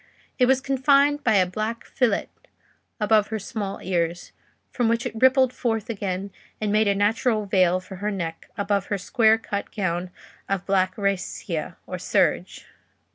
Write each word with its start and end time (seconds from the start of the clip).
It 0.39 0.47
was 0.47 0.61
confined 0.61 1.23
by 1.23 1.35
a 1.35 1.45
black 1.45 1.85
fillet 1.85 2.29
above 2.99 3.27
her 3.27 3.37
small 3.37 3.79
ears, 3.83 4.31
from 4.71 4.89
which 4.89 5.05
it 5.05 5.13
rippled 5.13 5.53
forward 5.53 5.91
again, 5.91 6.31
and 6.59 6.71
made 6.71 6.87
a 6.87 6.95
natural 6.95 7.45
veil 7.45 7.79
for 7.79 7.97
her 7.97 8.09
neck 8.09 8.49
above 8.57 8.87
her 8.87 8.97
square 8.97 9.37
cut 9.37 9.69
gown 9.71 10.09
of 10.49 10.65
black 10.65 10.97
rascia, 10.97 11.77
or 11.85 11.99
serge. 11.99 12.65